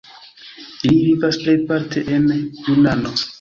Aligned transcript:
Ili 0.87 0.97
vivas 1.09 1.37
plejparte 1.43 2.05
en 2.17 2.27
Junano. 2.69 3.15